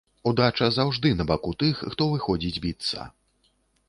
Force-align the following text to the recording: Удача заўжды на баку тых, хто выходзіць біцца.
Удача 0.29 0.69
заўжды 0.77 1.11
на 1.19 1.27
баку 1.31 1.51
тых, 1.63 1.83
хто 1.91 2.07
выходзіць 2.13 2.61
біцца. 2.65 3.07